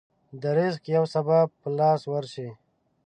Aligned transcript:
د 0.41 0.43
رزق 0.57 0.83
يو 0.95 1.03
سبب 1.13 1.45
په 1.61 1.67
لاس 1.79 2.01
ورشي. 2.11 2.49